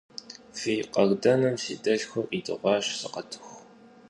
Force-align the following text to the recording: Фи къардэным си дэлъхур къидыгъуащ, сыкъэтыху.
Фи 0.59 0.73
къардэным 0.93 1.55
си 1.63 1.73
дэлъхур 1.83 2.25
къидыгъуащ, 2.29 2.85
сыкъэтыху. 2.99 3.53